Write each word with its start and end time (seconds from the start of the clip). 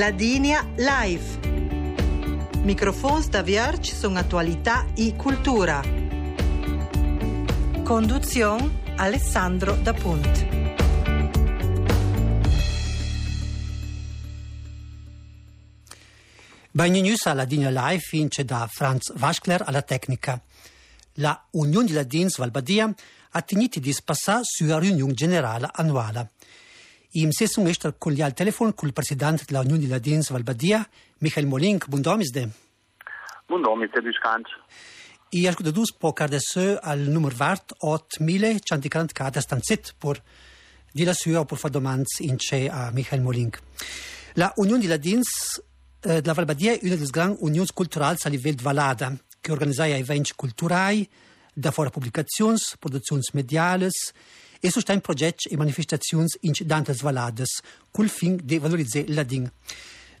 Ladinia 0.00 0.66
Live. 0.76 1.46
Microfons 2.62 3.28
da 3.28 3.42
Vierge 3.42 3.94
sono 3.94 4.18
attualità 4.18 4.86
e 4.96 5.14
cultura. 5.14 5.82
Conduzione 7.84 8.80
Alessandro 8.96 9.74
da 9.74 9.92
Punt. 9.92 10.46
Bagni 16.70 17.02
News 17.02 17.26
alla 17.26 17.44
Dina 17.44 17.68
Live 17.68 18.04
vince 18.10 18.46
da 18.46 18.66
Franz 18.72 19.12
Waschler 19.18 19.64
alla 19.66 19.82
tecnica. 19.82 20.42
La 21.16 21.46
Unione 21.50 21.84
di 21.84 21.92
Ladins 21.92 22.38
Valbadia 22.38 22.90
ha 23.32 23.42
tenuto 23.42 23.78
di 23.78 23.92
spassare 23.92 24.44
sulla 24.44 24.78
riunione 24.78 25.12
generale 25.12 25.68
annuale. 25.70 26.30
Sesung 27.32 27.66
esta 27.66 27.92
colli 27.92 28.22
al 28.22 28.34
telefon 28.34 28.72
col 28.72 28.92
presidente 28.92 29.42
della 29.44 29.60
Unione 29.60 29.80
di 29.80 29.88
Ladins 29.88 30.30
Valbadia, 30.30 30.88
Michael 31.18 31.46
Molink. 31.46 31.88
Bun 31.88 32.00
domisde. 32.00 32.50
Bun 33.46 33.62
domisde, 33.62 34.00
Biscanc. 34.00 34.46
I 35.30 35.46
ascolta 35.46 35.70
dus 35.70 35.92
po 35.92 36.12
cardesse 36.12 36.78
al 36.80 37.00
numero 37.00 37.34
vart 37.36 37.72
8144 37.78 39.40
stanzet 39.40 39.94
por 39.98 40.22
di 40.92 41.04
la 41.04 41.12
sua 41.12 41.44
por 41.44 41.58
fa 41.58 41.68
domands 41.68 42.20
in 42.20 42.38
ce 42.38 42.68
a 42.68 42.90
Michael 42.92 43.22
Molink. 43.22 43.60
La 44.34 44.52
Unione 44.56 44.80
di 44.80 44.86
Ladins 44.86 45.60
eh, 46.02 46.20
della 46.20 46.32
Valbadia 46.32 46.72
è 46.72 46.78
una 46.82 46.94
delle 46.94 47.10
grandi 47.10 47.38
unioni 47.40 47.68
culturali 47.74 48.18
a 48.22 48.28
livello 48.28 48.56
di 48.56 48.62
Valada, 48.62 49.16
che 49.40 49.50
organizza 49.52 49.86
eventi 49.86 50.32
culturali, 50.36 51.08
da 51.52 51.72
fora 51.72 51.90
pubblicazioni, 51.90 52.58
produzioni 52.78 53.22
e 54.60 54.70
sostiene 54.70 55.00
progetti 55.00 55.48
e 55.48 55.56
manifestazioni 55.56 56.26
in 56.40 56.52
tante 56.66 56.94
valades, 57.00 57.60
col 57.90 58.08
fin 58.08 58.38
di 58.42 58.58
valorizzare 58.58 59.06
la 59.08 59.22
DIN. 59.22 59.50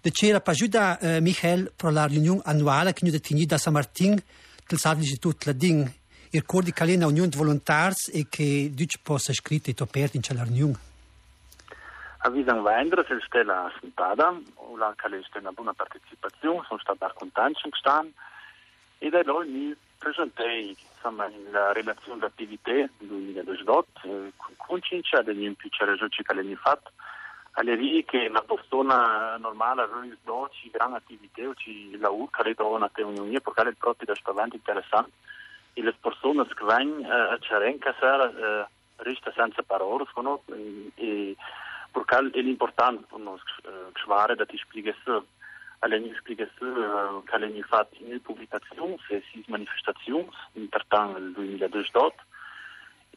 De 0.00 0.10
c'era 0.10 0.40
per 0.40 0.54
aiutare 0.54 1.16
eh, 1.16 1.20
Michael 1.20 1.72
per 1.76 1.92
la 1.92 2.06
riunione 2.06 2.40
annuale 2.44 2.94
che 2.94 3.06
noi 3.06 3.20
teniamo 3.20 3.48
da 3.48 3.58
San 3.58 3.74
Martin 3.74 4.20
del 4.66 4.78
Salve 4.78 5.02
Istituto 5.02 5.44
la 5.44 5.52
DIN. 5.52 5.80
E 6.32 6.38
ricordi 6.38 6.72
che 6.72 6.84
è 6.84 6.94
una 6.94 7.06
unione 7.06 7.28
di 7.28 7.36
volontari 7.36 7.94
e 8.12 8.26
che 8.28 8.70
Deutsch 8.72 9.00
possa 9.02 9.32
scrivere 9.32 9.72
e 9.72 9.82
aperto 9.82 10.16
in 10.16 10.22
quella 10.22 10.44
riunione. 10.44 10.78
Avvisano 12.18 12.62
vendere 12.62 13.04
se 13.08 13.18
stella 13.26 13.70
sentada, 13.80 14.32
o 14.54 14.76
la 14.76 14.94
è 14.96 15.38
una 15.38 15.52
buona 15.52 15.74
partecipazione, 15.74 16.64
sono 16.68 16.78
stati 16.80 16.98
contenti 17.14 17.60
stanno 17.72 18.10
e 19.02 19.08
da 19.08 19.22
loro 19.24 19.46
mi 19.46 19.74
presentai 19.96 20.76
insomma, 20.94 21.26
la 21.50 21.72
relazione 21.72 22.20
d'attività 22.20 22.72
del 22.72 22.90
2018 22.98 23.88
eh, 24.02 25.22
degli 25.24 25.44
impicci 25.44 25.84
regionali 25.84 26.22
che 26.22 26.34
l'hanno 26.34 26.56
fatto 26.56 26.90
alle 27.52 27.76
vie 27.76 28.04
che 28.04 28.26
una 28.28 28.42
persona 28.42 29.38
normale 29.38 29.82
aveva 29.82 30.06
12 30.22 30.70
grandi 30.70 30.96
attività 30.96 31.42
o 31.48 31.54
ci 31.54 31.96
lavoro 31.98 32.28
che 32.30 32.42
le 32.42 32.54
una 32.58 32.90
teoria 32.90 33.40
perché 33.40 33.68
è 33.68 33.72
proprio 33.72 34.14
spavento 34.14 34.56
interessante. 34.56 35.10
E 35.72 35.82
le 35.82 35.94
persone 35.98 36.46
che 36.46 36.64
vengono 36.64 37.08
a 37.12 37.38
Cerenca 37.38 37.96
eh, 38.30 38.66
resta 38.96 39.32
senza 39.34 39.62
parole 39.62 40.04
e 40.94 41.36
perché 41.90 42.16
è 42.16 42.40
l'importante 42.40 43.06
per 43.08 43.18
noi 43.18 43.38
che 44.36 44.46
ti 44.46 44.56
spiegare 44.58 44.96
alle 45.80 46.00
një 46.00 46.16
spjegazione, 46.18 47.22
che 47.24 47.36
alle 47.36 47.48
një 47.54 47.62
fat 47.68 47.94
një 48.04 48.20
publikacion, 48.26 48.96
se 49.06 49.22
si 49.30 49.44
manifestacion, 49.48 50.26
në 50.58 50.68
tërtan 50.74 51.14
lë 51.16 51.30
2012, 51.38 52.26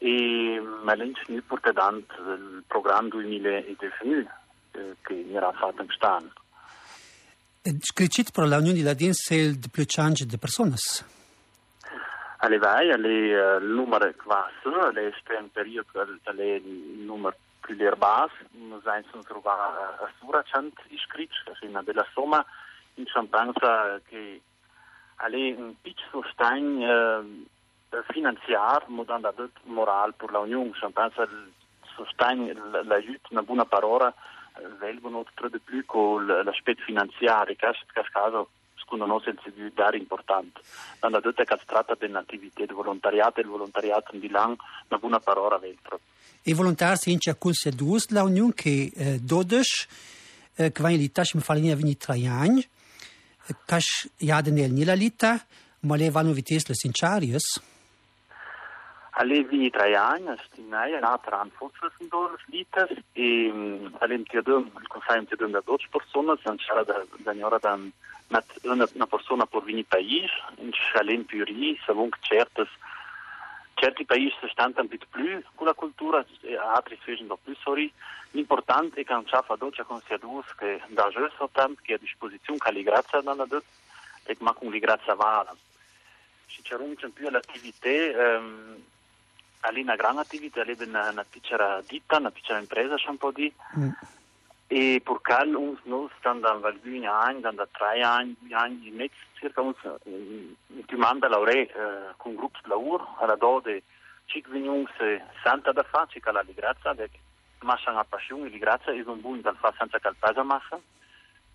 e 0.04 0.14
me 0.60 0.96
lë 0.96 1.10
një 1.10 1.26
një 1.34 1.44
portedant 1.50 2.16
lë 2.24 2.64
program 2.72 3.10
2012, 3.12 4.24
che 5.04 5.20
njëra 5.28 5.52
fatë 5.60 5.84
në 5.84 5.92
kështanë. 5.92 6.32
Shkryqit 7.64 8.32
për 8.36 8.48
la 8.48 8.60
union 8.60 8.76
i 8.76 8.84
ladin 8.84 9.14
se 9.16 9.38
dë 9.56 9.70
plëqanjë 9.72 10.28
dë 10.32 10.40
personës? 10.40 10.88
Ale 12.44 12.58
vaj, 12.60 12.90
ale 12.92 13.12
uh, 13.32 13.62
numër 13.64 14.08
e 14.08 14.12
kvasë, 14.20 14.72
ale 14.88 15.06
shtë 15.20 15.36
e 15.36 15.44
në 15.44 15.52
perië, 15.56 15.84
ale 16.32 16.48
numër 17.08 17.36
siamo 19.08 19.24
trovati 19.24 20.02
a 20.02 20.10
Sura 20.18 20.42
100 20.42 20.82
iscritti, 20.88 21.34
quindi 21.58 21.78
della 21.84 22.06
somma 22.12 22.44
in 22.94 23.06
pensa 23.28 24.00
che 24.06 24.40
alle 25.16 25.52
un 25.52 25.74
piccolo 25.80 26.22
sostegno 26.22 27.20
eh, 27.90 28.02
finanziario, 28.08 28.88
modalità 28.88 29.48
morale 29.64 30.12
per 30.16 30.30
l'Unione, 30.30 30.72
si 30.74 30.86
pensa 30.92 31.22
il 31.22 31.52
sostegno, 31.94 32.52
l'aiuto, 32.82 33.28
una 33.30 33.42
buona 33.42 33.64
parola, 33.64 34.12
vengono 34.78 35.24
tra 35.34 35.48
di 35.48 35.58
più 35.58 35.84
con 35.84 36.26
l'aspetto 36.26 36.82
finanziario, 36.82 37.54
che 37.56 37.66
in 37.66 37.72
questo 37.92 38.10
caso 38.12 38.48
secondo 38.74 39.06
noi 39.06 39.22
dare 39.72 39.96
importante. 39.96 40.60
Quando 40.98 41.20
detto 41.20 41.42
che 41.42 41.56
si 41.58 41.66
tratta 41.66 41.94
di 41.98 42.06
un'attività 42.06 42.64
di 42.64 42.72
volontariato, 42.72 43.40
il 43.40 43.46
volontariato 43.46 44.14
in 44.14 44.20
bilancio, 44.20 44.62
una 44.88 44.98
buona 44.98 45.20
parola 45.20 45.58
veltro. 46.44 46.50
I 46.50 46.52
volontari 46.52 46.96
si 46.96 47.10
inizia 47.10 47.32
a 47.32 47.36
considerare 47.36 48.00
l'Unione 48.08 48.54
che 48.54 48.92
eh, 48.94 49.18
12 49.20 49.86
eh, 50.56 50.72
in 50.76 51.00
Italia 51.00 51.30
mi 51.34 51.74
venire 51.74 51.96
tre 51.96 52.26
anni, 52.26 52.66
Kaš 53.66 54.08
jadenel 54.16 54.72
nila 54.72 54.94
lita, 54.94 55.44
vites 55.80 56.66
le 56.68 56.74
sincarius? 56.74 57.60
alle 59.16 59.44
vini 59.44 59.70
tre 59.70 59.94
anni, 59.94 60.34
stinai, 60.46 60.92
una 60.94 61.18
tran 61.18 61.50
fosse 61.50 61.90
sono 61.98 62.36
litas 62.46 62.90
e 63.12 63.52
all'interno 63.98 64.58
il 64.80 64.86
consiglio 64.88 65.46
da 65.48 65.62
12 65.64 65.88
persone, 65.88 66.36
c'era 66.56 66.82
da 66.82 67.04
da 67.18 67.58
da 67.60 67.78
una, 68.62 69.06
persona 69.06 69.46
per 69.46 69.62
vini 69.62 69.84
paese, 69.84 70.32
in 70.56 70.70
Chalem 70.72 71.24
Puri, 71.24 71.78
savon 71.84 72.08
certes 72.20 72.68
certi 73.84 74.06
paesi 74.06 74.32
stanno 74.50 74.72
un 74.76 74.88
po' 74.88 74.96
più 75.10 75.42
con 75.54 75.66
la 75.66 75.74
cultura, 75.74 76.24
altri 76.74 76.98
fanno 77.02 77.38
più 77.42 77.54
sorri. 77.56 77.92
L'importante 78.30 79.00
è 79.00 79.04
che 79.04 79.12
non 79.12 79.24
c'è 79.24 79.40
fatto 79.42 79.66
a 79.66 79.84
considerare 79.84 80.44
che 80.56 80.80
da 80.88 81.08
già 81.10 81.30
soltanto 81.36 81.80
che 81.82 81.94
a 81.94 81.98
disposizione 81.98 82.58
che 82.58 82.82
grazie 82.82 83.20
non 83.22 83.40
ha 83.40 83.46
e 84.24 84.36
ma 84.40 84.52
con 84.54 84.70
grazia 84.70 85.14
vada. 85.14 85.54
Se 86.46 86.62
c'è 86.62 86.76
un 86.76 86.94
più 87.12 87.28
l'attività, 87.28 87.88
ehm, 87.88 88.76
è 89.60 89.80
una 89.80 89.96
grande 89.96 90.22
attività, 90.22 90.62
è 90.62 90.76
una 90.78 91.26
piccola 91.28 91.82
ditta, 91.86 92.16
una 92.16 92.30
piccola 92.30 92.58
impresa, 92.58 92.96
c'è 92.96 93.08
un 93.08 93.18
po' 93.18 93.32
di... 93.32 93.52
Mm. 93.78 93.88
E 94.76 95.00
per 95.04 95.20
uns 95.54 95.78
nos 95.84 96.10
stanno 96.18 96.40
da 96.40 96.50
un 96.50 97.04
anni, 97.04 97.40
da 97.40 97.68
tre 97.70 98.00
anni, 98.02 98.34
anni 98.50 98.88
e 98.88 98.90
mezzo, 98.90 99.14
circa 99.38 99.60
uns, 99.60 99.76
ti 100.02 100.96
manda 100.96 101.28
lauree 101.28 101.62
eh, 101.62 102.14
con 102.16 102.34
gruppi 102.34 102.58
di 102.60 102.70
lavoro, 102.70 103.14
alla 103.20 103.36
dode, 103.36 103.84
ci 104.24 104.42
veniamo 104.48 104.82
santa 105.44 105.70
da 105.70 105.84
fare, 105.84 106.08
ci 106.10 106.18
cala 106.18 106.42
di 106.42 106.54
grazia, 106.54 106.92
perché 106.92 107.18
massa 107.60 107.92
una 107.92 108.02
passione, 108.02 108.50
di 108.50 108.58
grazia, 108.58 108.92
e 108.92 109.00
un 109.06 109.20
buon 109.20 109.40
da 109.42 109.54
fare 109.54 109.76
senza 109.78 110.00
calpesa 110.00 110.42
massa. 110.42 110.76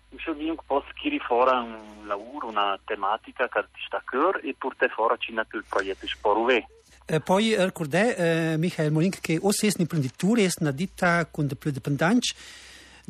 Io 0.08 0.32
dico 0.32 0.54
che 0.54 0.62
posso 0.66 0.88
chiedere 0.94 1.22
fuori 1.22 1.54
un 1.58 2.06
lavoro, 2.06 2.46
una 2.46 2.78
tematica 2.86 3.48
che 3.48 3.60
ti 3.74 3.82
sta 3.84 3.98
a 3.98 4.02
cuore 4.02 4.40
e 4.40 4.54
portare 4.56 4.90
fuori 4.92 5.16
il 5.28 5.64
progetto 5.68 6.06
Sporuve. 6.06 6.66
Eh, 7.04 7.20
poi 7.20 7.54
ricordai, 7.54 8.14
eh, 8.14 8.54
Michael 8.56 8.92
Molink, 8.92 9.20
che 9.20 9.38
o 9.42 9.52
sei 9.52 9.68
un 9.74 9.82
imprenditore, 9.82 10.44
è 10.44 10.48
una 10.60 10.72
ditta 10.72 11.26
con 11.26 11.46
più 11.58 11.70
dipendenza, 11.70 12.34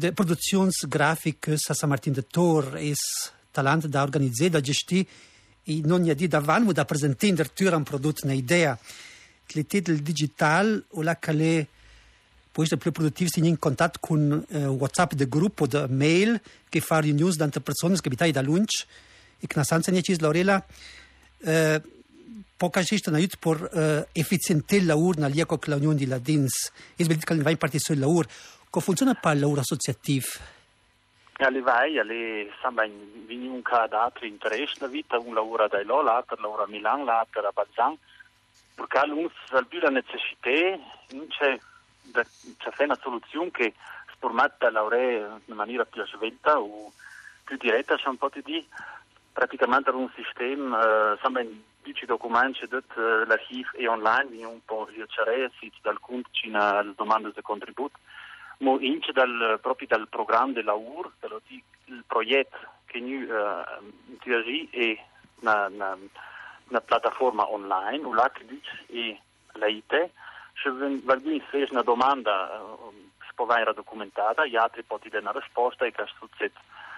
de 0.01 0.13
produzioni 0.13 0.71
grafiche 0.89 1.57
a 1.67 1.87
Martin 1.87 2.15
de 2.15 2.27
Tor 2.27 2.75
è 2.75 2.91
talento 3.51 3.87
da 3.87 4.03
organizzare, 4.03 4.49
da 4.49 4.61
gestire 4.61 5.07
e 5.65 5.83
non 5.85 6.09
è 6.09 6.15
di 6.15 6.27
davanti 6.27 6.73
da 6.73 6.87
presentare 6.87 7.51
un 7.77 7.83
prodotto, 7.83 8.25
un'idea. 8.25 8.79
L'idea 9.53 9.81
del 9.81 10.01
digitale 10.01 10.85
o 10.93 11.03
la 11.03 11.19
che 11.19 11.67
poi 12.51 12.67
è 12.69 12.77
più 12.79 12.93
produttivo 12.93 13.29
si 13.31 13.47
in 13.47 13.59
contatto 13.59 13.99
con 14.01 14.45
eh, 14.49 14.65
WhatsApp 14.65 15.13
del 15.13 15.29
gruppo, 15.29 15.67
da 15.67 15.87
mail, 15.87 16.41
che 16.69 16.81
fa 16.81 17.01
news 17.01 17.37
da 17.37 17.49
persone 17.49 17.95
che 18.01 18.07
abitano 18.07 18.33
da 18.33 18.41
lunch 18.41 18.87
e 19.39 19.47
che 19.47 19.55
non 19.55 19.65
sanno 19.65 19.83
niente 19.89 20.17
l'orella. 20.19 20.65
Eh, 21.43 21.83
poca 22.57 22.83
gente 22.83 23.11
non 23.11 23.19
aiuta 23.19 23.37
per 23.39 23.71
eh, 23.73 24.09
efficientare 24.13 24.81
il 24.81 24.87
lavoro 24.87 25.21
nel 25.21 25.47
con 25.47 25.59
l'Unione 25.65 25.97
di 25.97 26.07
Ladins. 26.07 26.71
E 26.97 27.05
sbagliato 27.05 27.27
che 27.27 27.35
non 27.35 27.43
va 27.43 27.51
in 27.51 27.59
parte 27.59 27.79
sul 27.79 27.99
lavoro. 27.99 28.29
Come 28.71 28.85
funziona 28.85 29.15
per 29.15 29.35
il 29.35 29.41
lavoro 29.41 29.61
associativo? 29.63 30.29
Alle 31.39 31.61
vai, 31.61 31.99
alle 31.99 32.53
sembra 32.63 32.85
in 32.85 33.51
un 33.51 33.63
caso 33.63 33.97
altro 33.97 34.27
interesse 34.27 34.77
la 34.79 34.87
vita, 34.87 35.19
un 35.19 35.35
lavora 35.35 35.67
da 35.67 35.83
là, 35.85 36.03
l'altro 36.03 36.37
lavora 36.41 36.63
a 36.63 36.69
Milano, 36.69 37.03
l'altro 37.03 37.45
a 37.45 37.51
Balzan, 37.53 37.97
perché 38.77 38.99
all'uno 38.99 39.29
c'è 39.49 39.65
più 39.65 39.81
la 39.81 39.89
necessità, 39.89 40.79
non 41.11 41.27
c'è, 41.31 41.59
c'è 42.13 42.85
una 42.85 42.99
soluzione 43.01 43.51
che 43.51 43.75
di 44.21 44.71
lavorare 44.71 45.41
in 45.47 45.55
maniera 45.57 45.85
più 45.85 46.07
svelta 46.07 46.61
o 46.61 46.93
più 47.43 47.57
diretta, 47.57 47.97
c'è 47.97 48.07
un 48.07 48.19
po' 48.19 48.31
di 48.33 48.65
praticamente 49.33 49.91
un 49.91 50.09
sistema, 50.15 51.15
eh, 51.15 51.19
sembra 51.21 51.43
in 51.43 51.61
tutti 51.83 52.05
i 52.05 52.07
documenti 52.07 52.69
dell'archivio 52.69 53.73
è 53.73 53.89
online, 53.89 54.45
un 54.45 54.61
po' 54.65 54.87
ricercare, 54.89 55.51
si 55.59 55.73
dal 55.83 55.99
conto 55.99 56.29
c'è 56.31 56.93
domande 56.95 57.33
di 57.35 57.43
contributo, 57.43 57.99
mo 58.61 58.79
ince 58.81 59.13
dal, 59.13 59.59
proprio 59.61 59.89
dal 59.89 60.09
programma 60.09 60.53
della 60.53 60.75
UR, 60.75 61.11
il 61.87 62.05
progetto 62.07 62.59
che 62.87 63.01
noi 63.01 63.23
uh, 63.23 64.69
è 64.71 65.05
una, 65.41 65.67
una, 65.67 65.99
una 66.69 66.81
piattaforma 66.81 67.51
online, 67.51 68.05
u 68.05 68.13
LACDIC 68.13 68.85
e 68.89 69.21
la 69.53 69.67
IT, 69.67 70.11
se 70.63 70.71
qualcuno 71.05 71.41
fa 71.51 71.67
una 71.71 71.83
domanda 71.83 72.61
uh, 72.61 73.11
spovera 73.31 73.73
documentata, 73.73 74.47
gli 74.47 74.57
altri 74.57 74.83
possono 74.83 75.11
dare 75.11 75.23
una 75.23 75.41
risposta 75.41 75.87
e 75.87 75.93
che 75.93 76.05
succede 76.19 76.55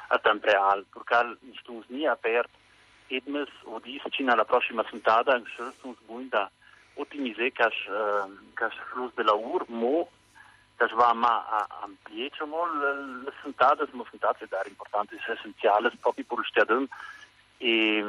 a 0.09 0.19
tempo 0.19 0.47
reale, 0.47 0.85
perché 0.93 1.23
non 1.23 1.39
stiamo 1.61 1.85
ni 1.89 2.07
aperti 2.07 2.61
edmes 3.07 3.49
o 3.65 3.79
dici 3.79 4.25
alla 4.27 4.45
prossima 4.45 4.83
puntata, 4.83 5.37
in 5.37 5.45
sono 5.55 5.97
buona 6.07 6.51
ottimizzare 6.95 7.53
il 7.55 8.73
flusso 8.91 9.13
della 9.15 9.33
UR, 9.33 9.65
mo 9.69 10.09
das 10.79 10.91
war 10.93 11.15
mal 11.15 11.43
ampliato 11.83 12.45
le 12.45 13.33
sentate, 13.43 13.85
le 13.93 14.05
sentate 14.11 14.47
dar 14.49 14.67
importanti 14.67 15.17
essenziali 15.17 15.91
proprio 16.01 16.25
il 16.39 16.45
stadium 16.49 16.87
e, 17.59 18.05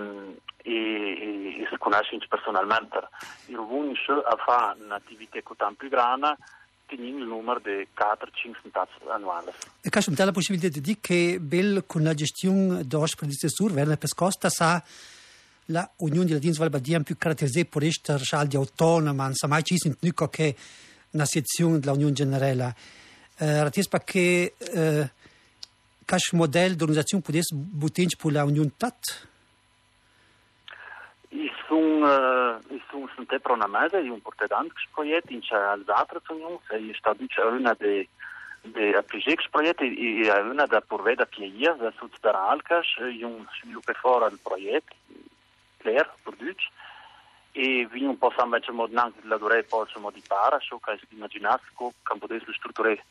e, 0.63 1.61
e 1.61 1.67
si 1.69 1.77
conosce 1.77 2.17
personalmente. 2.27 3.07
Il 3.47 3.57
vunisce 3.57 4.11
a 4.11 4.35
fare 4.43 4.81
un'attività 4.81 5.39
così 5.43 5.75
più 5.77 5.89
grande 5.89 6.37
tenendo 6.85 7.23
il 7.23 7.27
numero 7.27 7.59
di 7.59 7.87
4-5 7.95 8.61
sentate 8.61 8.91
annuali. 9.09 9.51
E 9.81 9.89
c'è 9.89 10.25
la 10.25 10.31
possibilità 10.31 10.67
di 10.67 10.81
dire 10.81 10.97
che 11.01 11.37
bel 11.39 11.85
con 11.87 12.03
la 12.03 12.13
gestione 12.13 12.85
dell'ospedale 12.85 13.49
sur, 13.49 13.71
Werner 13.71 13.97
Pescosta 13.97 14.49
sa 14.49 14.83
la 15.67 15.89
Unione 15.97 16.25
di 16.25 16.33
Ladins 16.33 16.57
Valbadia 16.57 16.99
più 16.99 17.17
caratterizzata 17.17 17.67
per 17.69 17.83
essere 17.83 18.57
autonoma, 18.57 19.23
non 19.23 19.33
sa 19.33 19.47
mai 19.47 19.63
ci 19.63 19.77
sentito 19.77 20.27
che 20.27 20.55
na 21.13 21.25
sezione 21.25 21.79
dell'Unione 21.79 22.13
Generale. 22.13 22.75
Uh, 23.39 23.63
Ratispa 23.63 23.99
che 23.99 24.53
uh, 24.59 25.07
cash 26.05 26.31
model 26.33 26.75
d'organizzazione 26.75 27.23
potesse 27.23 27.55
buttare 27.55 28.07
per 28.17 28.31
l'Unione 28.31 28.71
TAT? 28.77 29.27
I 31.29 31.51
sunt, 31.65 32.05
i 32.69 32.81
sunt 32.89 33.09
sunt 33.15 33.39
pro 33.39 33.53
una 33.53 33.67
mese, 33.67 33.99
i 33.99 34.09
un 34.09 34.21
portedant 34.21 34.71
proiect 34.91 35.31
in 35.31 35.41
ce 35.41 35.55
als 35.55 35.87
altre 35.87 36.19
uniuni, 36.29 36.59
se 36.67 36.77
i 36.77 36.93
sta 36.95 37.13
dice 37.17 37.41
una 37.41 37.73
de 37.73 38.07
de 38.63 38.95
appligex 38.95 39.49
proiect 39.51 39.81
i 39.81 40.29
una 40.49 40.65
da 40.65 40.79
purveda 40.79 41.25
pieia, 41.25 41.73
da 41.73 41.91
sud 41.97 42.15
da 42.21 42.31
alcas, 42.31 42.87
i 43.11 43.23
un 43.23 43.45
sviluppo 43.59 43.93
fora 43.93 44.27
il 44.27 44.39
proiect, 44.41 44.93
clair, 45.79 46.07
produce, 46.23 46.69
e 47.55 47.87
vinha 47.91 48.09
un 48.09 48.17
po' 48.17 48.33
invece 48.43 48.71
mod 48.71 48.91
nanc 48.91 49.13
la 49.23 49.37
durei 49.37 49.63
poi 49.63 49.85
insomma 49.85 50.09
di 50.11 50.23
para 50.27 50.59
so 50.59 50.79
che 50.79 50.97
si 50.97 51.07
immaginasse 51.13 51.63
che 51.75 52.17
potesse 52.17 52.51
strutturare 52.51 53.03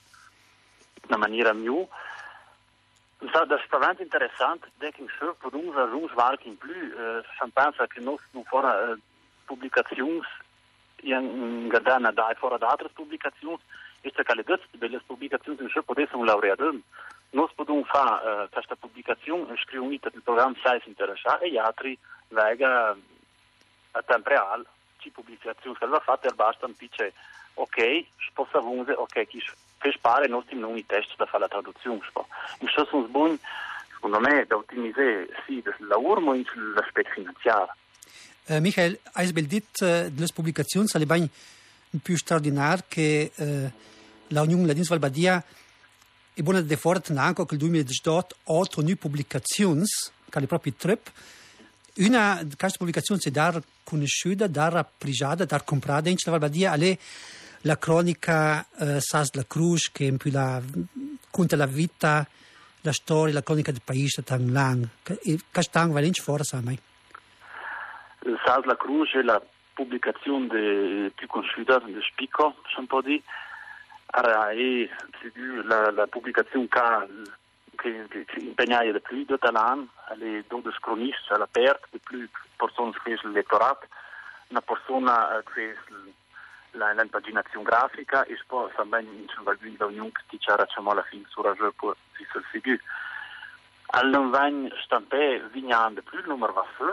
in 1.09 1.19
maniera 1.19 1.53
migliore 1.53 1.89
ça 3.31 3.45
das 3.45 3.61
veramente 3.71 4.03
interessant 4.03 4.67
denken 4.81 5.09
so 5.19 5.35
per 5.35 5.55
uns 5.55 5.77
uns 5.95 6.13
war 6.15 6.37
in 6.43 6.57
plus 6.57 6.93
uh, 6.95 7.23
san 7.39 7.51
pensa 7.53 7.87
che 7.87 8.01
nos 8.01 8.21
non 8.33 8.43
fora 8.45 8.73
uh, 8.91 8.99
publicazions 9.47 10.27
in 11.03 11.69
gadana 11.69 12.11
da 12.11 12.35
fora 12.37 12.59
da 12.59 12.69
altre 12.71 12.89
publicazions 12.89 13.61
questa 14.01 14.25
che 14.25 14.35
le 14.35 14.43
due 14.43 14.61
belle 14.73 15.01
publicazioni 15.07 15.59
in 15.61 15.69
so 15.69 15.83
potesse 15.83 16.17
un 16.17 16.27
laureato 16.27 16.75
nos 17.31 17.53
podum 17.55 17.85
fa 17.85 18.21
uh, 18.21 18.49
questa 18.51 18.75
pubblicazione 18.75 19.55
scrivere 19.63 19.95
il 19.95 20.23
programma 20.25 20.57
6 20.61 20.83
interessa 20.87 21.39
e 21.39 21.51
gli 21.51 21.59
altri 21.59 21.97
vega 22.29 22.97
a 23.93 24.03
tempo 24.03 24.29
reale 24.29 24.65
ci 24.99 25.11
pubblicazioni 25.11 25.77
che 25.77 25.87
va 25.87 26.01
fatta 26.01 26.29
e 26.29 26.35
basta 26.35 26.67
un 26.67 26.75
dice 26.77 27.13
ok 27.55 28.05
sposta 28.29 28.61
vunze 28.61 28.93
ok 28.93 29.27
chi 29.27 29.43
fes 29.79 29.99
pare 29.99 30.29
non 30.29 30.43
stiamo 30.45 30.69
non 30.69 30.77
i 30.77 30.87
test 30.87 31.15
da 31.17 31.27
fare 31.27 31.43
la 31.43 31.49
traduzione 31.49 31.97
in 31.97 32.03
questo 32.59 33.09
buoni 33.09 33.39
secondo 33.93 34.21
me 34.21 34.45
da 34.47 34.57
ottimizzare 34.57 35.29
sì 35.47 35.63
lavoro 35.79 36.21
ma 36.21 36.33
anche 36.33 36.51
l'aspetto 36.75 37.11
finanziario. 37.11 37.75
Uh, 38.47 38.59
Michael 38.59 38.99
hai 39.13 39.33
ben 39.33 39.47
detto 39.47 39.85
uh, 39.85 40.11
delle 40.11 40.27
pubblicazioni 40.35 40.89
sarebbe 40.89 41.29
più 42.03 42.17
straordinario 42.17 42.85
che 42.89 43.31
uh, 43.37 43.71
la 44.29 44.43
Unione 44.43 44.67
Ladins 44.67 44.89
Valbadia 44.89 45.43
è 46.35 46.41
buona 46.41 46.61
di 46.61 46.77
forte 46.77 47.13
anche 47.13 47.45
che 47.45 47.55
il 47.55 47.61
2018 47.61 48.37
otto 48.45 48.81
nuove 48.81 48.97
pubblicazioni 48.97 49.85
che 50.29 50.41
le 50.41 50.47
proprie 50.47 50.75
trip 50.77 51.11
Una 51.97 52.41
questa 52.57 52.79
pubblicazione 52.79 53.21
si 53.21 53.31
dà 53.31 53.61
conosciuta, 53.85 54.47
dà 54.47 54.85
prigiata, 54.97 55.45
dà 55.45 55.61
comprata 55.61 56.09
in 56.09 56.17
Valbadia 56.25 56.73
è 56.73 56.99
la 57.63 57.79
cronica 57.79 58.67
eh, 58.79 59.01
Sas 59.01 59.35
la 59.35 59.45
Cruz 59.47 59.91
che 59.93 60.05
in 60.05 60.17
più 60.17 60.31
la, 60.31 60.61
conta 61.31 61.57
la 61.57 61.67
vita, 61.67 62.27
la 62.81 62.93
storia, 62.93 63.35
la 63.35 63.43
cronica 63.43 63.71
del 63.71 63.83
paese 63.85 64.23
tan 64.23 64.53
lang. 64.53 64.89
Castang 65.51 65.93
valent 65.93 66.21
fora 66.21 66.43
sa 66.43 66.61
mai. 66.63 66.79
Sas 68.45 68.65
la 68.65 68.77
Cruz 68.77 69.13
è 69.13 69.23
la 69.23 69.41
pubblicazione 69.75 70.47
de, 70.47 71.13
più 71.15 71.27
conosciuta 71.27 71.79
di 71.81 71.99
Spico, 72.11 72.57
se 72.73 72.81
un 72.81 72.87
po' 72.87 73.03
di 73.03 73.23
è 74.13 74.89
la, 75.65 75.91
la 75.91 76.07
pubblicazione 76.07 76.69
che 76.69 76.79
che, 77.83 78.25
che 78.25 78.39
impegnaia 78.39 78.93
de 78.93 79.01
plus 79.01 79.27
de 79.27 79.39
talent, 79.39 79.89
alle 80.09 80.45
dodici 80.47 80.79
cronisti 80.81 81.33
all'aperto, 81.33 81.89
de 81.91 81.99
plus 81.99 82.29
persone 82.57 82.93
che 82.93 83.17
fanno 83.17 83.33
l'elettorato, 83.33 83.87
una 84.49 84.61
persona 84.61 85.43
che 85.53 85.77
fa 85.85 86.93
l'impaginazione 86.93 87.65
grafica 87.65 88.25
e 88.25 88.39
poi 88.47 88.71
in 88.79 89.27
l'unione 89.79 90.13
che 90.27 90.39
ci 90.39 90.51
ha 90.51 90.57
racciamo 90.57 90.91
alla 90.91 91.03
fine 91.03 91.25
jeu 91.35 91.73
per 91.73 91.97
si 92.17 92.27
sul 92.31 92.45
figu. 92.45 92.79
All'invagn 93.95 94.71
stampè 94.85 95.43
vignan 95.53 95.95
de 95.95 96.03
plus 96.03 96.23
il 96.23 96.29
numero 96.29 96.53
va 96.53 96.65
su, 96.77 96.85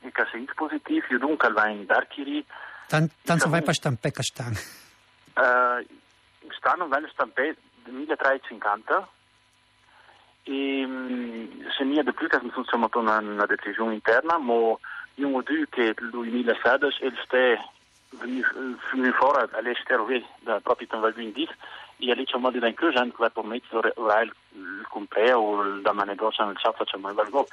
e 0.00 0.12
che 0.12 0.22
è 0.22 0.54
positivo, 0.54 1.06
io 1.10 1.18
dunque 1.18 1.48
all'invagn 1.48 1.84
d'archiri. 1.84 2.46
Tanto 2.86 3.48
vai 3.50 3.62
per 3.62 3.74
stampè 3.74 4.10
che 4.10 4.22
stanno? 4.22 4.56
Uh, 5.34 5.86
stanno, 6.52 6.88
vanno 6.88 7.08
stampè 7.08 7.54
1350, 7.84 9.08
e 10.48 11.48
se 11.76 11.84
n'è 11.84 12.02
di 12.02 12.12
più 12.14 12.26
che 12.26 12.40
non 12.40 12.64
sono 12.64 12.88
una, 12.94 13.18
una 13.18 13.44
decisione 13.44 13.92
interna, 13.92 14.38
ma 14.38 14.54
io 15.14 15.28
ho 15.28 15.42
detto 15.42 15.66
che 15.68 15.94
nel 15.98 16.10
2016 16.10 17.04
il 17.04 17.18
sta 17.22 17.70
venuto 18.10 19.18
fuori 19.18 19.46
all'estero 19.52 20.06
da 20.40 20.58
proprio 20.60 20.88
in 20.90 21.00
Valvindis 21.00 21.50
e 21.98 22.14
lì 22.14 22.24
c'è 22.24 22.36
un 22.36 22.42
modo 22.42 22.58
di 22.58 22.66
inclusione 22.66 23.10
che 23.10 23.16
va 23.18 23.28
permettere 23.28 23.92
il 23.94 24.86
comprare 24.88 25.32
o 25.32 25.80
da 25.80 25.92
maneggiare 25.92 26.46
nel 26.46 26.56
ciao 26.56 26.72
facciamo 26.72 27.08
il 27.08 27.14
valgo. 27.14 27.46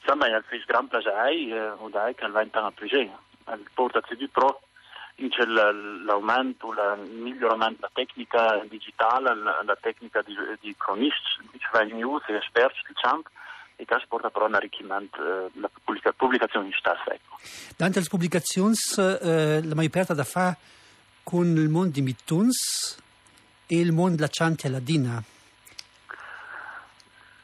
Insomma, 0.00 0.28
il 0.28 0.44
fis 0.46 0.64
gran 0.66 0.86
piacere, 0.86 1.74
o 1.78 1.88
dai, 1.88 2.14
che 2.14 2.28
va 2.28 2.42
in 2.42 2.50
tanto 2.50 2.72
piacere. 2.76 3.10
Il 3.48 3.70
porta 3.74 4.00
CD 4.02 4.28
Pro 4.28 4.60
c'è 5.28 5.44
l'aumento, 5.44 6.72
il 6.72 7.10
miglioramento 7.10 7.76
della 7.76 7.90
tecnica 7.92 8.64
digitale, 8.68 9.34
la, 9.34 9.60
la 9.64 9.76
tecnica 9.80 10.22
di, 10.22 10.34
di 10.60 10.74
cronisti, 10.76 11.48
di 11.52 11.92
news 11.92 12.22
e 12.28 12.34
esperti 12.34 12.80
del 12.86 12.96
campo 13.00 13.28
e 13.76 13.84
che 13.84 14.04
porta 14.08 14.30
però 14.30 14.46
un 14.46 14.54
arricchimento 14.54 15.50
della 15.52 15.66
eh, 15.66 15.80
pubblica, 15.82 16.12
pubblicazione 16.12 16.70
stessa. 16.78 17.04
Ecco. 17.06 17.38
Dante 17.76 18.00
le 18.00 18.06
pubblicazioni, 18.08 18.74
eh, 18.96 19.60
la 19.64 19.74
maggior 19.74 19.90
parte 19.90 20.14
da 20.14 20.24
fa 20.24 20.56
con 21.22 21.46
il 21.46 21.68
mondo 21.68 21.92
di 21.92 22.02
Mittuns 22.02 22.98
e 23.66 23.78
il 23.78 23.92
mondo 23.92 24.16
della 24.16 24.28
Ciantia 24.28 24.68
Ladina. 24.68 25.22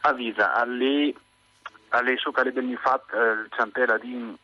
Avvisa, 0.01 0.55
alle, 0.55 1.15
alle 1.89 2.17
so 2.17 2.31
che 2.31 2.41
abbiamo 2.41 2.77
fatto 2.77 3.15
eh, 3.15 3.33
il 3.33 3.49
Ciantia 3.57 3.87
Ladina 3.87 4.37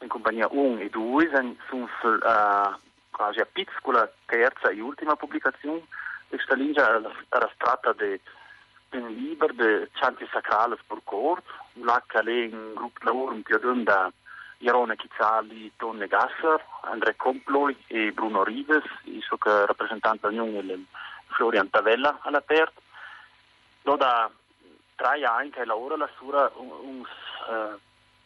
in 0.00 0.08
compagnia 0.08 0.48
1 0.50 0.80
e 0.80 0.88
2 0.88 1.30
sono 1.68 1.84
uh, 2.02 2.78
quasi 3.10 3.40
a 3.40 3.46
piccola 3.50 4.10
terza 4.26 4.70
e 4.70 4.80
ultima 4.80 5.16
pubblicazione 5.16 5.82
questa 6.28 6.54
linea 6.54 6.88
era 7.28 7.50
tratta 7.56 7.92
di 7.92 8.18
un 8.92 9.08
libro 9.08 9.52
di 9.52 9.88
canti 9.92 10.26
sacrali 10.32 10.76
per 10.86 11.00
cor 11.04 11.42
là 11.74 12.02
è 12.06 12.18
un 12.20 12.72
gruppo 12.74 12.98
di 12.98 13.04
lavoro 13.04 13.34
in 13.34 13.42
più 13.42 13.58
da 13.82 14.10
Irone 14.62 14.96
Chizzali, 14.96 15.72
Tonne 15.76 16.06
Gasser, 16.06 16.62
Andrea 16.82 17.14
Comploi 17.16 17.76
e 17.86 18.12
Bruno 18.12 18.44
Rives, 18.44 18.82
so 19.26 19.36
che 19.38 19.64
rappresentante 19.64 20.28
dell'Unione 20.28 20.84
Florian 21.28 21.70
Tavella 21.70 22.18
all'aperto. 22.22 22.82
Da 23.82 24.30
tre 24.94 25.24
anni 25.24 25.50
che 25.50 25.64
lavora 25.64 25.96
la 25.96 26.08
sua 26.16 26.50
un, 26.56 26.70
un 26.82 27.00
uh, 27.00 27.78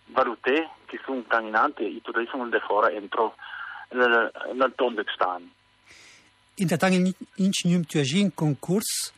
valute 0.07 0.71
che 0.87 1.01
sono 1.05 1.23
tanginante 1.27 1.85
e 1.85 2.01
tutto 2.03 2.25
sono 2.31 2.49
de 2.49 2.61
fora 2.61 2.91
entro 2.91 3.35
nel 3.91 4.73
tondo 4.75 5.03
stan. 5.13 5.51
Intanto 6.57 6.87
in 6.87 7.53
cium 7.53 7.85
tu 7.85 7.99
agi 7.99 8.21
in 8.21 8.35
concorso 8.35 9.13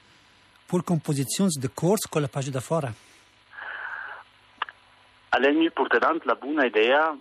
per 0.67 0.83
composizioni 0.83 1.51
de 1.61 1.71
corso 1.73 2.09
con 2.09 2.23
la 2.23 2.29
pagina 2.29 2.55
da 2.55 2.61
fora. 2.61 2.93
All'egni 5.31 5.71
porterant 5.71 6.25
la 6.25 6.35
buona 6.35 6.65
idea 6.65 7.11
uh, 7.11 7.17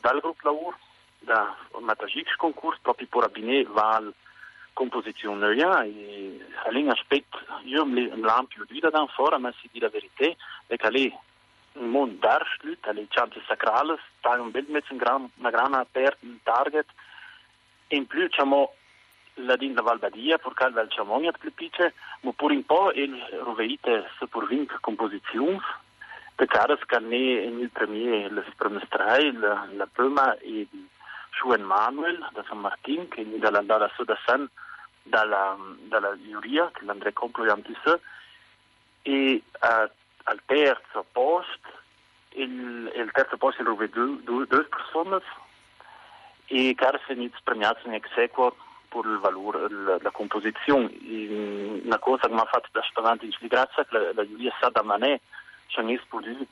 dal 0.00 0.20
gruppo 0.20 0.48
lavoro 0.48 0.78
da 1.20 1.56
Matagix 1.80 2.34
concorso 2.36 2.80
proprio 2.82 3.06
per 3.08 3.24
abbinare 3.24 3.64
val 3.64 4.12
composizione 4.72 5.38
neuia 5.38 5.82
e 5.82 6.38
all'in 6.66 6.88
aspetto 6.90 7.38
io 7.64 7.84
mi 7.84 8.08
l'ampio 8.20 8.64
guida 8.64 8.90
da 8.90 9.04
fora 9.06 9.38
ma 9.38 9.52
si 9.60 9.68
di 9.72 9.80
la 9.80 9.88
verità 9.88 10.30
è 10.66 10.76
che 10.76 10.90
lì 10.90 11.12
un 11.78 11.90
mondo 11.90 12.16
d'arschlut 12.18 12.86
alle 12.86 13.06
chante 13.08 13.40
sacrales 13.46 13.98
sta 14.18 14.40
un 14.40 14.50
bel 14.50 14.66
mezzo 14.68 14.92
un 14.92 14.98
gran, 14.98 15.30
una 15.36 15.50
gran 15.50 15.74
aperta 15.74 16.26
target. 16.42 16.86
E 17.86 17.96
in 17.96 18.06
più 18.06 18.20
diciamo 18.20 18.74
la 19.34 19.56
din 19.56 19.74
la 19.74 19.82
Valbadia 19.82 20.38
per 20.38 20.52
cal 20.54 20.72
vel 20.72 20.88
chamonia 20.88 21.32
più 21.32 21.52
pice 21.52 21.94
ma 22.22 22.32
pur 22.32 22.50
un 22.50 22.64
po' 22.64 22.92
il 22.92 23.14
roveite 23.42 24.10
se 24.18 24.26
pur 24.26 24.46
vinc 24.46 24.78
composizione 24.80 25.60
per 26.34 26.46
caras 26.46 26.80
che 26.84 26.98
ne 26.98 27.16
il 27.16 27.70
premier 27.70 28.32
le 28.32 28.44
premestrai 28.56 29.32
la, 29.32 29.66
la 29.72 29.86
prima 29.86 30.36
e 30.38 30.66
Juan 31.40 31.62
Manuel 31.62 32.28
da 32.32 32.44
San 32.48 32.58
Martin 32.58 33.08
che 33.08 33.22
è 33.22 33.38
dalla 33.38 33.62
dalla 33.62 33.90
Suda 33.94 34.18
San 34.24 34.48
dalla 35.02 35.56
dalla 35.82 36.16
Iuria 36.26 36.70
che 36.72 36.84
l'andrei 36.84 37.12
comploianti 37.12 37.76
e 39.02 39.42
uh, 39.60 39.90
al 40.28 40.40
terzo 40.44 41.06
posto 41.10 41.68
il, 42.30 42.92
il 42.94 43.10
terzo 43.12 43.36
posto 43.36 43.62
rove 43.62 43.88
due, 43.88 44.18
due, 44.22 44.46
due 44.46 44.64
persone 44.64 45.20
e 46.46 46.74
caras 46.76 47.06
venit 47.06 47.34
premiati 47.42 47.86
in 47.86 47.94
exequo 47.94 48.56
per 48.88 49.04
il 49.04 49.18
valore, 49.18 49.68
la, 49.68 49.98
la 50.00 50.10
composizione. 50.10 50.90
Una 51.84 51.98
cosa 51.98 52.26
che 52.26 52.32
mi 52.32 52.40
ha 52.40 52.44
fatto 52.44 52.68
da 52.72 52.82
spanante 52.82 53.26
in 53.26 53.32
Sligrazza, 53.32 53.84
che 53.84 53.98
la, 53.98 54.12
la 54.14 54.26
Giulia 54.26 54.54
sa 54.60 54.70
da 54.70 54.82
manè, 54.82 55.20
un 55.76 55.90
esplosivo 55.90 56.46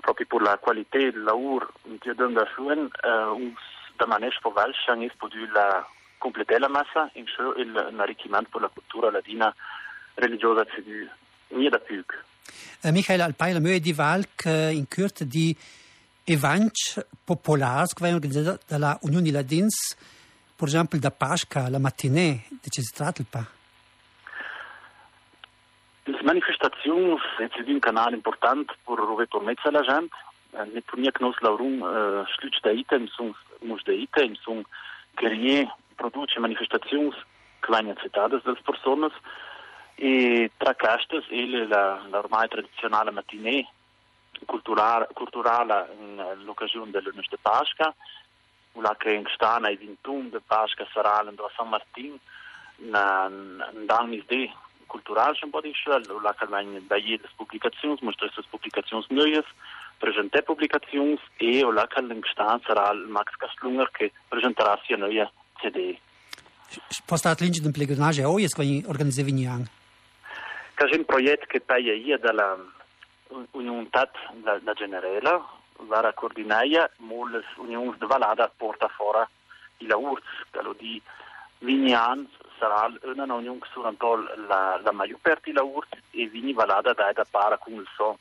proprio 0.00 0.26
per 0.26 0.42
la 0.42 0.58
qualità 0.58 0.98
del 0.98 1.22
lavoro 1.22 1.72
che 1.98 2.10
abbiamo 2.10 2.32
da 2.32 2.46
fare, 2.46 2.80
uh, 2.80 3.54
da 3.96 4.06
manè 4.06 4.30
spoval 4.30 4.72
c'è 4.72 4.92
un 4.92 5.02
esplosivo 5.02 5.52
la 5.52 5.86
completare 6.18 6.60
la 6.60 6.68
massa 6.68 7.10
in 7.14 7.24
il 7.56 7.94
arricchimento 7.98 8.50
per 8.50 8.60
la 8.60 8.68
cultura 8.68 9.10
ladina 9.10 9.54
religiosa 10.14 10.64
civile. 10.66 11.24
Nie 11.50 11.70
da 11.70 11.78
più. 11.78 12.04
Uh, 12.82 12.92
Michael 12.92 13.20
Alpaila 13.20 13.60
Möhe 13.60 13.80
di 13.80 13.92
Valk 13.92 14.44
uh, 14.44 14.70
in 14.70 14.86
Kürte 14.88 15.26
di 15.26 15.56
events 16.24 17.04
popolars 17.24 17.92
che 17.94 18.02
vengono 18.02 18.24
organizzati 18.24 18.64
dalla 18.66 18.98
Unione 19.02 19.30
Ladins 19.30 19.96
per 20.56 20.68
esempio 20.68 20.98
da 20.98 21.10
Pasca, 21.10 21.68
la 21.68 21.78
mattinée, 21.78 22.46
de 22.48 22.70
ce 22.70 22.80
si 22.80 22.92
tratta 22.92 23.20
il 23.20 23.26
pa? 23.28 23.44
Le 26.04 26.22
manifestazioni 26.22 27.14
sono 27.36 27.50
un 27.66 27.78
canale 27.78 28.16
importante 28.16 28.74
per 28.82 28.98
ritornare 29.18 29.56
alla 29.64 29.82
gente. 29.82 30.16
Ne 30.72 30.80
prima 30.80 31.10
che 31.10 31.22
noi 31.22 31.34
lavoriamo 31.40 32.24
sluts 32.24 32.60
da 32.62 32.70
item, 32.70 33.06
sono 33.08 33.36
mus 33.60 33.82
da 33.82 33.92
item, 33.92 34.32
sono 34.34 34.62
che 35.14 35.68
produce 35.94 36.40
manifestazioni 36.40 37.10
che 37.60 37.68
vengono 37.68 37.92
accettate 37.92 38.40
dalle 38.42 38.60
persone 38.64 39.10
e 39.96 40.50
tra 40.58 40.74
queste 40.74 41.24
è 41.28 41.44
la, 41.66 42.04
la 42.08 42.18
ormai 42.18 42.48
tradizionale 42.48 43.10
mattinée 43.10 43.66
culturale, 44.44 45.08
culturale 45.14 45.88
in 45.98 46.44
l'occasione 46.44 46.90
del 46.90 47.04
lunes 47.04 47.28
de 47.30 47.38
Pasca, 47.40 47.94
la 48.72 48.94
che 48.98 49.12
in 49.12 49.24
stana 49.34 49.68
e 49.68 49.76
21 49.76 50.28
de 50.28 50.40
Pasca 50.46 50.86
sarà 50.92 51.18
a 51.18 51.32
San 51.56 51.68
Martin, 51.68 52.18
na, 52.76 53.28
dannis 53.86 54.24
de 54.26 54.52
cultural 54.86 55.36
un 55.42 55.50
po' 55.50 55.62
di 55.62 55.72
scelta, 55.72 56.12
la 56.20 56.34
che 56.34 56.46
vengono 56.46 56.84
da 56.86 56.96
jedes 56.96 57.30
pubblicazioni, 57.34 57.98
mostra 58.02 58.28
queste 58.28 58.50
pubblicazioni 58.50 59.04
nuove, 59.08 59.44
presente 59.96 60.42
pubblicazioni 60.42 61.18
e 61.36 61.60
la 61.72 61.86
che 61.86 62.00
in 62.00 62.20
stana 62.30 62.60
sarà 62.64 62.90
il 62.90 63.06
Max 63.08 63.32
Castlunger 63.36 63.90
che 63.90 64.12
presenterà 64.28 64.78
sia 64.84 64.96
nuova 64.96 65.30
CD. 65.54 65.96
Postat 67.06 67.40
linge 67.40 67.60
d'un 67.60 67.72
pellegrinaggio 67.72 68.22
a 68.22 68.28
Oies, 68.28 68.52
quando 68.52 68.88
organizzavi 68.88 69.32
Niang? 69.32 69.66
Che 70.76 70.84
è 70.84 70.96
un 70.96 71.06
progetto 71.06 71.46
che 71.48 71.60
paia 71.60 71.94
io 71.94 72.18
dalla 72.18 72.54
uniuntat 73.52 74.10
la, 74.42 74.60
la 74.62 74.72
generela 74.74 75.42
vara 75.88 76.12
coordinaia 76.12 76.90
moles 76.98 77.44
unions 77.56 77.96
de 77.98 78.06
valada 78.06 78.50
porta 78.56 78.88
fora 78.88 79.28
i 79.78 79.86
laurs 79.86 80.22
calo 80.50 80.74
di 80.78 81.00
vignan 81.58 82.28
sarà 82.58 82.92
una 83.02 83.34
union 83.34 83.58
surantol 83.72 84.46
la 84.48 84.80
la 84.82 84.92
maior 84.92 85.18
perti 85.20 85.52
laurs 85.52 85.88
e 86.10 86.28
vini 86.28 86.52
valada 86.52 86.92
da 86.92 87.12
da 87.12 87.24
para 87.28 87.58
con 87.58 87.74
il 87.74 87.88
so. 87.96 88.18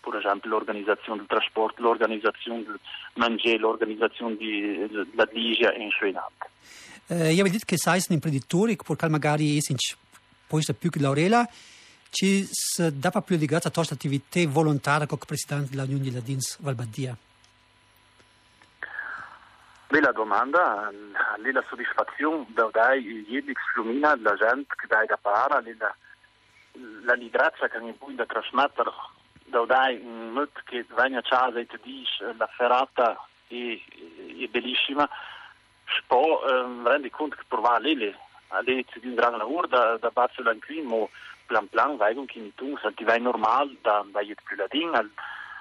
Per 0.00 0.14
esempio 0.14 0.50
l'organizzazione 0.50 1.18
del 1.18 1.26
trasporto 1.26 1.82
l'organizzazione 1.82 2.62
del 2.62 2.78
mangiare 3.14 3.58
l'organizzazione 3.58 4.36
di 4.36 4.88
la 5.14 5.28
ligia 5.32 5.74
in 5.74 5.90
Suenat 5.90 6.46
eh, 7.08 7.32
io 7.32 7.42
detto 7.42 7.64
che 7.66 7.76
sai 7.76 8.00
un 8.06 8.14
imprenditore 8.14 8.76
perché 8.76 9.08
magari 9.08 9.56
è 9.56 9.74
poi 10.46 10.62
più 10.78 10.90
che 10.90 11.00
Laurela 11.00 11.44
ci 12.16 12.48
dava 12.94 13.20
più 13.20 13.36
legata 13.36 13.68
a 13.68 13.70
questa 13.70 13.92
attività 13.92 14.40
volontaria 14.48 15.06
come 15.06 15.20
presidente 15.26 15.68
dell'Unione 15.68 16.02
di 16.02 16.10
Ladins 16.10 16.56
Valbadia? 16.62 17.14
Bella 19.88 20.12
domanda, 20.12 20.90
lì 21.42 21.52
la 21.52 21.62
soddisfazione 21.68 22.46
da 22.54 22.70
dai 22.72 23.26
ieri 23.28 23.52
flumina 23.70 24.16
la 24.16 24.34
gente 24.34 24.74
che 24.80 24.86
dai 24.86 25.06
da 25.06 25.18
para, 25.18 25.62
la, 25.76 25.94
la 27.04 27.12
ligrazia 27.12 27.68
che 27.68 27.80
mi 27.80 27.92
può 27.92 28.08
da 28.12 28.24
trasmettere. 28.24 28.90
Da 29.44 29.66
dai 29.66 30.00
un 30.02 30.30
molto 30.32 30.62
che 30.64 30.86
viene 30.96 31.18
a 31.18 31.22
casa 31.22 31.58
e 31.58 31.66
ti 31.66 31.78
dice 31.82 32.34
la 32.38 32.48
ferrata 32.56 33.28
è, 33.46 33.78
è 34.40 34.46
bellissima, 34.46 35.06
poi 36.06 36.24
eh, 36.24 36.82
rendi 36.82 37.10
conto 37.10 37.36
che 37.36 37.44
provare 37.46 37.82
lì, 37.82 37.94
lì 38.64 38.84
ti 38.86 39.00
di 39.00 39.08
un 39.08 39.14
grande 39.14 39.36
lavoro 39.36 39.66
da, 39.66 39.98
da 39.98 40.08
Barcellona 40.08 40.54
in 40.54 40.60
Crimo, 40.60 41.10
plan 41.46 41.68
plan 41.68 41.96
weigung 41.96 42.30
in 42.34 42.52
tung 42.54 42.78
al 42.82 42.94
divai 42.94 43.20
normal 43.20 43.76
da 43.82 44.04
da 44.12 44.20
jet 44.22 44.40
più 44.42 44.56
ladin 44.56 44.94
al 44.94 45.10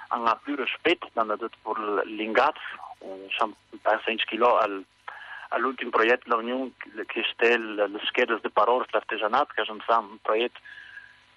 an 0.10 0.28
a 0.28 0.36
più 0.36 0.56
rispetto 0.56 1.10
da 1.14 1.24
dat 1.24 1.56
por 1.64 1.78
l'ingaz 2.06 2.60
sam 3.38 3.56
per 3.82 4.02
5 4.04 4.26
kilo 4.26 4.58
al 4.58 4.84
all'ultimo 5.50 5.92
progetto 5.92 6.30
la 6.30 6.38
Unione 6.38 6.72
che 7.06 7.24
stel 7.32 7.76
le 7.76 8.00
schede 8.06 8.40
de 8.42 8.50
parole 8.50 8.86
l'artigianat 8.90 9.54
che 9.54 9.62
è 9.62 9.70
un 9.70 10.18
progetto 10.22 10.60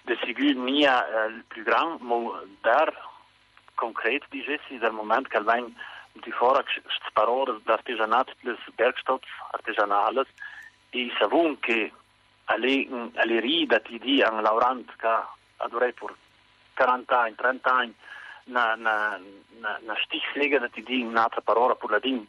de 0.03 0.17
sigur 0.23 0.55
mia 0.55 1.05
il 1.27 1.43
più 1.47 1.63
gran 1.63 1.97
mo 1.99 2.41
dar 2.61 2.89
concret 3.75 4.23
dicessi 4.29 4.77
dal 4.77 4.93
momento 4.93 5.29
che 5.29 5.39
vain 5.41 5.73
di 6.13 6.31
fora 6.31 6.63
parole 7.13 7.59
d'artigianat 7.63 8.35
plus 8.41 8.59
bergstoff 8.75 9.23
artigianales 9.51 10.27
e 10.89 11.11
savun 11.17 11.59
che 11.59 11.91
alle, 12.49 12.87
alle 13.15 13.39
rida 13.39 13.79
ti 13.79 13.97
di 13.99 14.23
un 14.27 14.41
laurant 14.41 14.95
che 14.95 15.07
adorei 15.57 15.93
per 15.93 16.15
40 16.73 17.19
anni, 17.19 17.35
30 17.35 17.71
anni, 17.71 17.95
na, 18.45 18.75
na, 18.75 19.19
na, 19.59 19.79
na 19.81 19.95
stica 20.03 20.59
da 20.59 20.69
ti 20.69 20.81
di 20.83 21.01
un'altra 21.01 21.41
parola 21.41 21.75
per 21.75 21.89
la 21.91 21.99
din, 21.99 22.25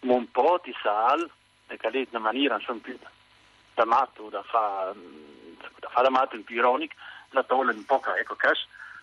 ma 0.00 0.14
un 0.14 0.30
po' 0.30 0.60
ti 0.62 0.74
sal, 0.82 1.28
che 1.66 1.76
è 1.76 2.06
una 2.10 2.20
maniera 2.20 2.54
insomma 2.54 2.80
più 2.82 2.98
da 3.74 3.84
matto, 3.84 4.28
da 4.28 4.42
fa 4.42 4.94
da 5.80 5.88
fa 5.88 6.02
da 6.02 6.10
matto, 6.10 6.40
più 6.40 6.56
ironico, 6.56 6.94
la 7.30 7.42
tolle 7.42 7.72
un 7.72 7.84
po' 7.84 8.02
ecco, 8.16 8.36
che 8.36 8.52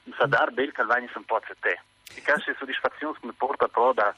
mi 0.04 0.14
sa 0.18 0.26
dar 0.26 0.52
bel 0.52 0.72
che 0.72 0.84
vai 0.84 1.08
un 1.14 1.24
po' 1.26 1.36
a 1.36 1.42
te. 1.60 1.80
E 2.16 2.22
che 2.22 2.34
è 2.34 2.56
soddisfazione 2.58 3.18
che 3.20 3.26
mi 3.26 3.34
porta 3.34 3.68
però 3.68 3.92
da, 3.92 4.14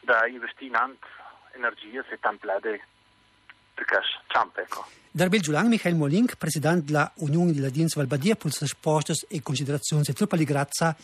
da 0.00 0.26
investire 0.26 0.66
in 0.66 0.96
energie 1.52 2.04
e 2.08 2.18
template 2.20 2.86
Darbel 5.10 5.40
Giulan 5.40 5.68
Michael 5.68 5.94
Molink, 5.94 6.36
presidente 6.36 6.86
della 6.86 7.12
Unione 7.16 7.52
della 7.52 7.68
Dienst 7.68 7.96
Valbadia, 7.96 8.34
per 8.34 8.50
le 8.50 8.56
risposte 8.60 9.14
e 9.28 9.42
considerazioni 9.42 10.04
e 10.06 10.12
troppa 10.14 10.36
grazia 10.38 10.96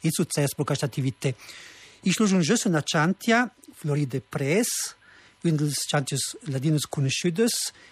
e 0.00 0.08
successo 0.10 0.54
per 0.56 0.64
questa 0.64 0.86
attività. 0.86 1.32
Ich 2.00 2.18
lo 2.18 2.26
giunge 2.26 2.56
una 2.64 2.82
chantia, 2.84 3.48
Floride 3.72 4.20
Press, 4.20 4.96
un 5.42 5.56
dei 5.56 5.72
chanti 5.86 6.16
ladines 6.46 6.86
conosciuti, 6.88 7.44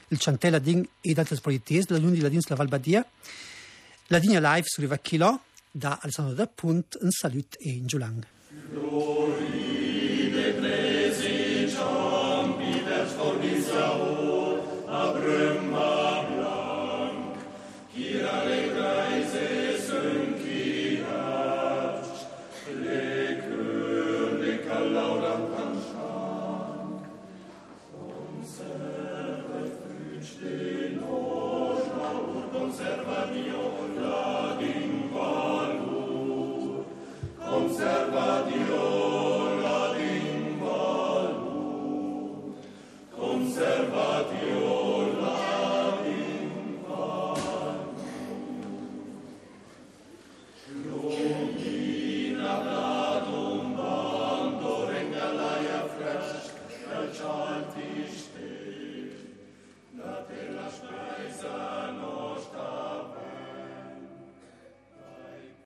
il 0.09 0.19
chantella 0.19 0.59
din 0.59 0.85
e 1.01 1.15
altre 1.17 1.37
proiettesi 1.37 1.87
della 1.87 1.99
Unione 1.99 2.17
della 2.17 2.29
Dienst 2.29 2.49
della 2.49 2.59
Valbadia. 2.59 3.07
La 4.09 4.19
linea 4.19 4.41
live 4.41 4.67
su 4.67 4.81
Rivacchilo 4.81 5.43
da 5.71 5.99
Alessandro 6.03 6.35
da 6.35 6.49
Punt, 6.49 6.99
un 7.01 7.11
saluto 7.11 7.57
e 7.59 7.71
in 7.71 7.87
Giulang. 7.87 8.27